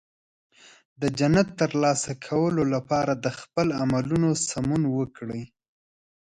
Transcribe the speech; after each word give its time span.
د 1.01 1.03
جنت 1.19 1.47
ترلاسه 1.61 2.11
کولو 2.25 2.63
لپاره 2.73 3.13
د 3.15 3.27
خپل 3.39 3.67
عملونو 3.81 4.29
سمون 4.49 4.83
وکړئ. 4.97 5.43